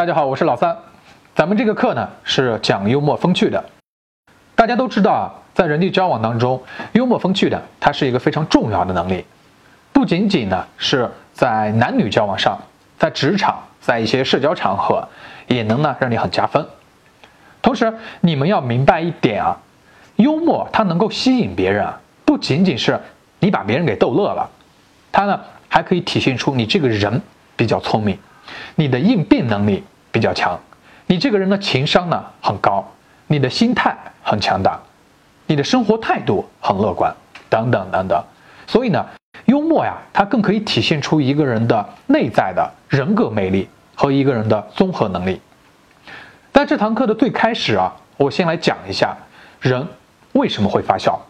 [0.00, 0.74] 大家好，我是老三。
[1.34, 3.62] 咱们这个课呢是讲幽默风趣的。
[4.54, 6.62] 大家都知道啊，在人际交往当中，
[6.92, 9.26] 幽默风趣的它是一个非常重要的能力。
[9.92, 12.58] 不仅仅呢是在男女交往上，
[12.98, 15.06] 在职场，在一些社交场合，
[15.48, 16.66] 也能呢让你很加分。
[17.60, 17.92] 同时，
[18.22, 19.54] 你们要明白一点啊，
[20.16, 22.98] 幽默它能够吸引别人啊，不仅仅是
[23.38, 24.48] 你把别人给逗乐了，
[25.12, 25.38] 它呢
[25.68, 27.20] 还可以体现出你这个人
[27.54, 28.16] 比较聪明。
[28.74, 30.58] 你的应变能力比较强，
[31.06, 32.86] 你这个人的情商呢很高，
[33.26, 34.78] 你的心态很强大，
[35.46, 37.14] 你的生活态度很乐观，
[37.48, 38.24] 等等等等。
[38.66, 39.04] 所以呢，
[39.46, 45.40] 幽默呀，它更可以体现出一个人的内在的人格魅力和一个人的综合能力。
[46.52, 49.16] 在这堂课的最开始啊，我先来讲一下
[49.60, 49.86] 人
[50.32, 51.20] 为什么会发笑。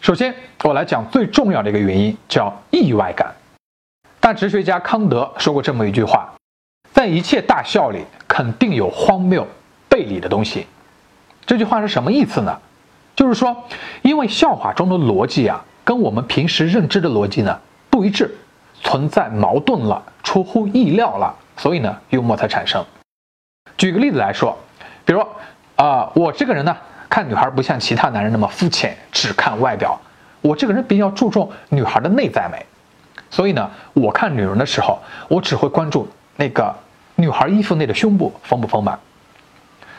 [0.00, 3.34] 首先，我来讲最重要的一个原因，叫意外感。
[4.28, 6.30] 那哲学家康德说过这么一句话
[6.92, 9.46] ：“在一切大笑里，肯定有荒谬、
[9.88, 10.66] 背离的东西。”
[11.46, 12.54] 这句话是什么意思呢？
[13.16, 13.56] 就是说，
[14.02, 17.58] 因为笑话中的逻辑啊，跟我们平时认知的逻辑呢
[17.88, 18.30] 不一致，
[18.82, 22.84] 存在矛盾了，出乎意料了，所以呢，幽默才产生。
[23.78, 24.54] 举个例子来说，
[25.06, 25.26] 比如
[25.76, 26.76] 啊，我这个人呢。
[27.08, 29.98] 看女孩不像其他男人那么肤浅，只看外表。
[30.42, 32.66] 我这个人比较注重女孩的内在美，
[33.30, 34.98] 所以呢，我看女人的时候，
[35.28, 36.74] 我只会关注那个
[37.16, 38.98] 女孩衣服内的胸部丰不丰满。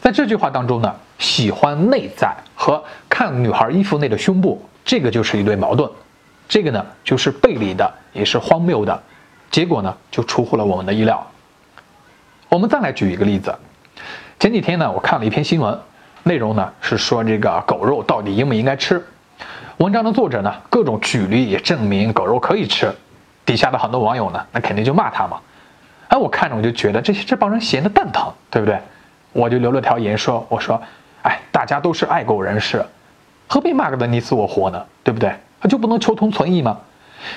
[0.00, 5.90] 在这句话当中呢，喜欢内在和看女孩衣服内的胸部，这个就是一对矛盾，
[6.48, 9.02] 这个呢就是背离的，也是荒谬的，
[9.50, 11.26] 结果呢就出乎了我们的意料。
[12.48, 13.54] 我们再来举一个例子，
[14.38, 15.78] 前几天呢，我看了一篇新闻。
[16.22, 19.02] 内容呢是说这个狗肉到底应不应该吃？
[19.78, 22.94] 文章的作者呢各种举例也证明狗肉可以吃，
[23.50, 25.40] 底下的很多网友呢那肯定就骂他嘛。
[26.06, 28.78] 哎，我看着我就觉得这些这帮人闲的蛋疼，对不对？
[29.32, 30.80] 我就留了条言说，我说，
[31.22, 32.84] 哎，大家都是爱狗人士，
[33.48, 34.86] 何必骂个的你死我活呢？
[35.02, 35.34] 对不对？
[35.68, 36.78] 就不能求同存异吗？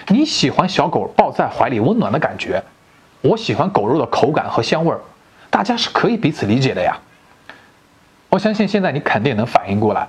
[0.08, 2.62] 你喜欢小狗抱在怀里温暖的感觉，
[3.22, 5.00] 我喜欢狗肉的口感和香味儿，
[5.50, 6.96] 大家是可以彼此理解的呀。
[8.30, 10.08] 我相信现在你肯定能反应过来，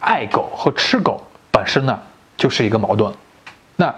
[0.00, 1.98] 爱狗和吃狗本身呢
[2.36, 3.10] 就是一个矛盾，
[3.74, 3.94] 那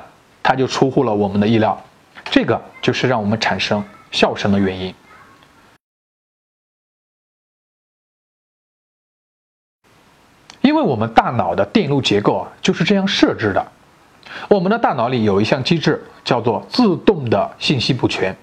[0.49, 1.79] 它就出乎了我们的意料，
[2.31, 4.95] 这个就是让我们产生笑声的原因。
[10.63, 13.73] 因为我们大脑的电路结构啊就是这样设置的，
[14.49, 18.35] 我们的大脑里有一项机制叫做自动的信息补全。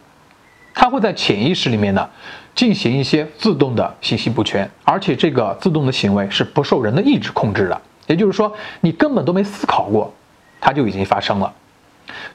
[0.76, 2.08] 它会在潜意识里面呢，
[2.54, 7.82] 进行一些自动的信息补全，而且这个自动的行为是不受人的意志控制的。
[8.06, 10.14] 也就是说，你根本都没思考过，
[10.62, 11.52] 它就已经发生了。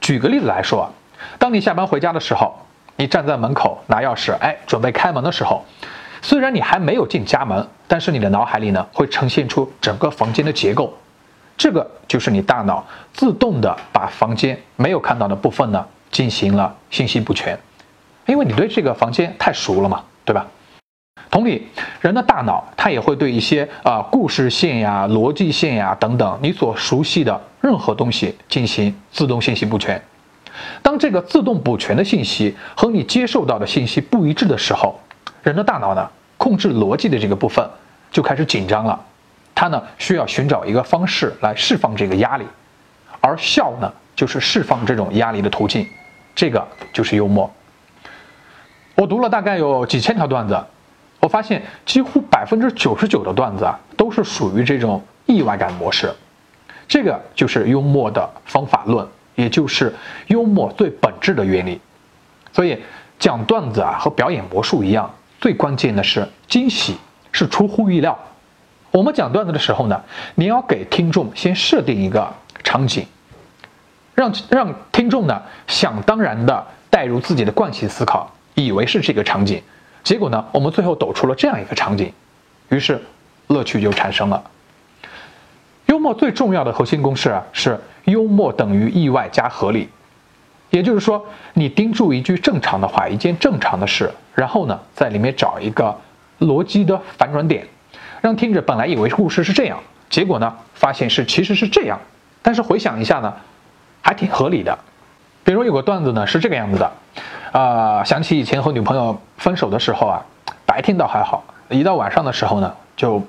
[0.01, 0.91] 举个例子来说，
[1.39, 2.59] 当你下班回家的时候，
[2.97, 5.65] 你站在门口拿钥匙，哎，准备开门的时候，
[6.23, 10.93] 虽然你还没有进家门，但是你的脑海里呢，会呈现出整个房间的结构，
[11.57, 17.59] 这个就是你大脑自动的把房间没有看到的部分呢，进行了信息补全。
[18.27, 20.47] 因为你对这个房间太熟了嘛，对吧？
[21.31, 21.69] 同理，
[22.01, 30.01] 人的大脑它也会对一些啊故事线呀、逻辑线呀等等你所熟悉的任何东西进行自动信息补全。
[30.83, 34.99] 当这个自动补全的信息和你接受到的信息不一致的时候，
[35.45, 37.65] 人的大脑呢控制逻辑的这个部分
[38.11, 39.01] 就开始紧张了，
[39.55, 42.45] 它呢需要寻找一个方式来释放这个压力，
[43.21, 45.87] 而笑呢就是释放这种压力的途径，
[46.35, 47.49] 这个就是幽默。
[48.97, 50.61] 我读了大概有几千条段子，
[51.21, 56.13] 我发现几乎百分之九十九的段子啊都是属于这种意外感模式，
[56.89, 59.95] 这个就是幽默的方法论，也就是
[60.29, 61.81] 幽默最本质的原理。
[62.53, 62.83] 所以
[63.19, 66.97] 讲段子啊和表演魔术一样，最关键的是惊喜，
[67.31, 68.19] 是出乎意料。
[68.91, 70.03] 我们讲段子的时候呢，
[70.35, 72.33] 你要给听众先设定一个
[72.65, 73.07] 场景，
[74.15, 78.35] 让让听众呢想当然的带入自己的惯性思考。
[78.57, 79.63] 以为是这个场景，
[80.03, 82.13] 结果呢，我们最后抖出了这样一个场景，
[82.69, 83.01] 于是
[83.49, 84.43] 乐趣就产生了。
[85.87, 89.89] 幽默最重要的核心公式啊，是幽默等于意外加合理。
[90.71, 95.93] 也就是说，你盯住一句正常的话，一件正常的事，然后呢，在里面找一个
[96.39, 97.67] 逻辑的反转点，
[98.21, 101.99] 让听者本来以为故事是这样，结果呢，发现是其实是这样，
[102.41, 103.35] 但是回想一下呢，
[104.01, 104.79] 还挺合理的。
[105.43, 106.93] 比如有个段子呢，是这个样子的。
[107.53, 110.23] 啊，想起以前和女朋友分手的时候啊，
[110.65, 113.21] 白天倒还好，一到晚上的时候呢，就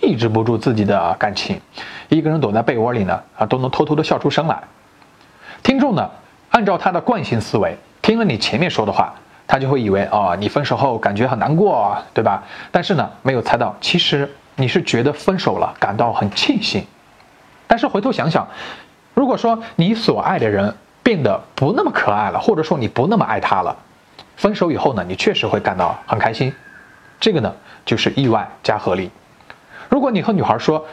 [0.00, 1.60] 抑制不住自己的感情，
[2.08, 4.58] 一个人躲在被窝里呢，啊，都能偷偷的笑出声来。
[5.62, 6.10] 听众呢，
[6.50, 9.12] 按照他的惯性思维，听了你前面说的话，
[9.46, 12.42] 他就会以为哦，你分手后感觉很难过，对吧？
[12.70, 16.82] 但是呢，没有猜到，其实你是觉得分手了感到很庆幸。
[17.66, 18.46] 但是回头想想，
[19.12, 20.74] 如果说你所爱的人
[21.06, 23.76] 变得不那么可爱了，或者说你不那么爱他了，
[24.34, 26.52] 分手以后呢，你确实会感到很开心。
[27.20, 27.54] 这个呢，
[27.84, 29.08] 就是意外加合理。
[29.88, 30.84] 如果你和女孩说，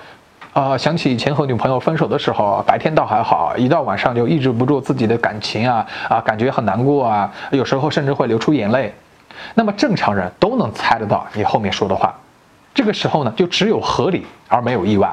[0.54, 8.94] 啊，想起以前和女朋友分手的时候，白天倒还好，一到晚上就抑制不住自己的感情啊啊，感觉很难过啊，有时候甚至会流出眼泪。
[9.56, 12.14] 那么正常人都能猜得到你后面说的话，
[12.72, 15.12] 这个时候呢，就只有合理而没有意外。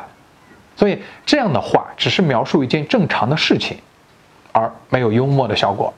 [0.76, 3.78] 所以这样的话只是描述一件正常的事情，
[4.90, 5.94] 没有幽默的效果。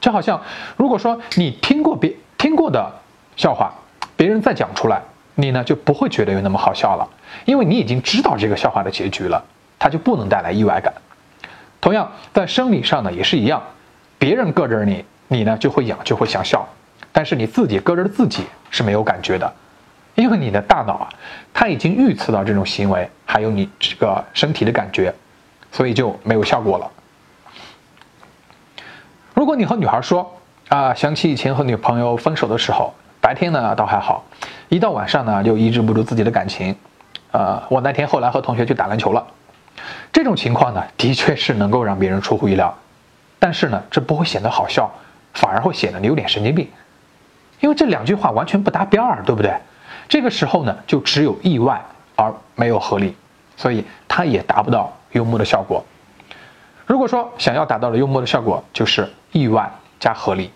[0.00, 0.42] 就好像
[0.76, 2.92] 如果说你听过别听过的
[3.36, 3.72] 笑话，
[4.16, 5.00] 别人再讲出来。
[5.36, 7.08] 你呢就不会觉得有那么好笑了，
[7.46, 9.42] 因为你已经知道这个笑话的结局了，
[9.78, 10.92] 它就不能带来意外感。
[11.80, 13.62] 同样，在生理上呢也是一样，
[14.18, 16.68] 别人搁着你，你呢就会痒，就会想笑，
[17.10, 19.50] 但是你自己搁着自己是没有感觉的，
[20.14, 21.08] 因为你的大脑啊，
[21.54, 25.14] 它已经预测到这种行为还有你这个身体的感觉，
[25.72, 26.90] 所以就没有效果了。
[29.40, 30.30] 如果你和女孩说
[30.68, 32.92] 啊，想起以前和女朋友分手的时候。
[33.22, 34.22] 白天呢倒还好，
[34.68, 36.76] 一到晚上呢就抑制不住自己的感情，
[37.32, 39.26] 呃，我那天后来和同学去打篮球了，
[40.12, 42.74] 这种情况呢的确是能够让别人出乎意料，
[43.38, 44.90] 但是呢这不会显得好笑，
[45.32, 46.68] 反而会显得你有点神经病，
[47.60, 49.54] 因为这两句话完全不搭边儿，对不对？
[50.06, 51.82] 这个时候呢就只有意外
[52.14, 53.16] 而没有合理，
[53.56, 55.82] 所以它也达不到幽默的效果。
[56.86, 60.50] 如果说想要达到的幽默的效果，就是意外加合理。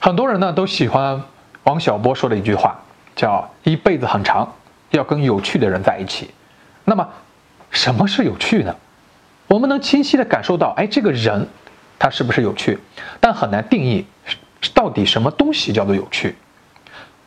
[0.00, 1.22] 很多人呢都喜欢
[1.64, 2.80] 王小波说的一句话，
[3.16, 4.54] 叫“一辈子很长，
[4.90, 6.30] 要跟有趣的人在一起”。
[6.84, 7.08] 那么，
[7.70, 8.74] 什么是有趣呢？
[9.48, 11.48] 我们能清晰的感受到，哎，这个人
[11.98, 12.78] 他是不是有趣？
[13.20, 14.06] 但很难定义
[14.72, 16.36] 到底什么东西叫做有趣。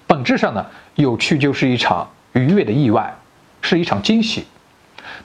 [0.08, 0.66] 本质上呢，
[0.96, 3.16] 有趣就是一场愉悦的意外，
[3.62, 4.46] 是一场惊喜。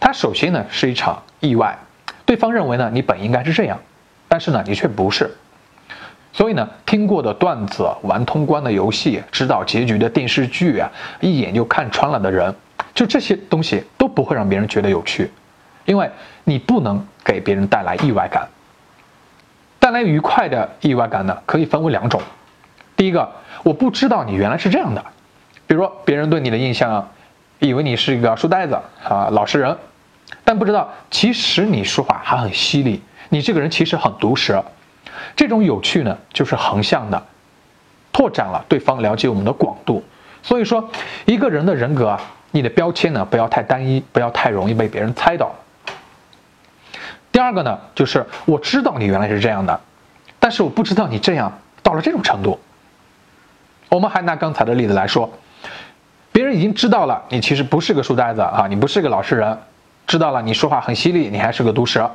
[0.01, 1.79] 它首先呢是一场意外，
[2.27, 3.79] 对方认为呢你本应该是这样，
[4.29, 5.31] 但是呢你却不是。
[6.33, 12.55] 所以呢，听过的段子、玩通关的游戏、知道结局的电视剧啊，一眼就看穿了的人，
[12.95, 15.31] 就这些东西都不会让别人觉得有趣，
[15.87, 16.11] 因为
[16.45, 18.47] 你不能给别人带来意外感。
[19.79, 22.21] 带来愉快的意外感呢，可以分为两种。
[22.97, 23.33] 第一个，
[23.63, 25.03] 我不知道你原来是这样的，
[25.67, 27.09] 比如说别人对你的印象，
[27.61, 29.75] 以为你是一个书呆子啊、老实人，
[30.47, 34.65] 但不知道其实你说话还很犀利，你这个人其实很毒舌。
[35.35, 37.21] 这种有趣呢，就是横向的，
[38.13, 40.05] 拓展了对方了解我们的广度。
[40.45, 40.89] 所以说，
[41.25, 42.21] 一个人的人格啊，
[42.53, 45.53] 你的标签呢不要太单一，不要太容易被别人猜到。
[47.33, 49.81] 第二个呢，就是我知道你原来是这样的，
[50.39, 51.53] 但是我不知道你这样
[51.83, 52.61] 到了这种程度。
[53.89, 55.29] 我们还拿刚才的例子来说，
[56.31, 59.59] 别人已经知道了你其实不是个书呆子啊，你不是个老实人，
[60.07, 62.11] 知道了你说话很犀利，你还是个毒舌。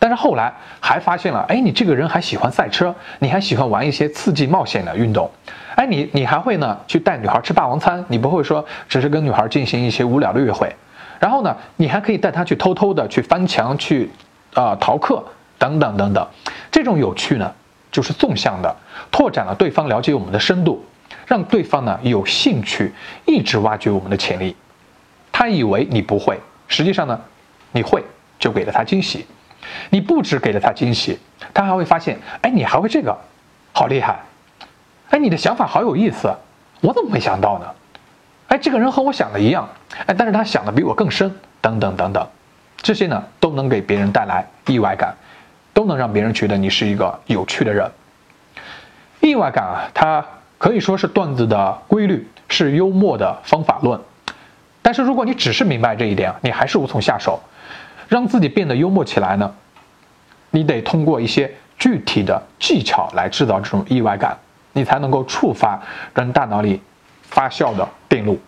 [0.00, 5.28] 但是后来还发现了，哎，你这个人还喜欢赛车，你还喜欢玩一些刺激冒险的运动，
[5.74, 10.72] 哎，你你还会呢去带女孩吃霸王餐，你不会说只是跟女孩进行一些无聊的约会，
[11.18, 14.08] 然后呢，你还可以带她去偷偷的去翻墙去，
[14.54, 15.20] 啊逃课
[15.58, 16.24] 等等等等，
[16.70, 17.52] 这种有趣呢，
[17.90, 18.76] 就是纵向的，
[19.10, 20.84] 拓展了对方了解我们的深度，
[21.26, 22.94] 让对方呢有兴趣
[23.26, 24.54] 一直挖掘我们的潜力，
[25.32, 27.20] 他以为你不会，实际上呢，
[27.72, 28.04] 你会
[28.38, 29.26] 就给了他惊喜。
[29.90, 31.18] 你不只给了他惊喜，
[31.52, 33.16] 他还会发现，哎，你还会这个，
[33.72, 34.20] 好厉害，
[35.10, 36.32] 哎，你的想法好有意思，
[36.80, 37.66] 我怎么没想到呢？
[38.48, 39.68] 哎，这个人和我想的一样，
[40.06, 42.26] 哎，但是他想的比我更深，等等等等，
[42.76, 45.14] 这些呢都能给别人带来意外感，
[45.74, 47.90] 都能让别人觉得你是一个有趣的人。
[49.20, 50.24] 意外感啊，它
[50.56, 54.00] 可以说是段子的规律，是幽默的方法论。
[54.82, 57.40] 但是如果你只是明白这一点，你还是无从下手。
[58.08, 59.54] 让自己变得幽默起来呢，
[60.50, 64.34] 你得通过一些具体的技巧来制造这种意外感，
[64.72, 65.78] 你才能够触发
[66.14, 66.80] 人大脑里
[67.24, 68.40] 发酵的电路。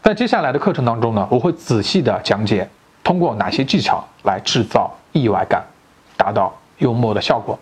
[0.00, 2.68] 在接下来的课程当中呢，我会仔细的讲解
[3.02, 5.60] 通过哪些技巧来制造意外感，
[6.16, 7.58] 达到幽默的效果。